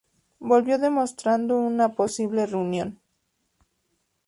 [0.39, 2.99] Volvió demostrando una posible reunión.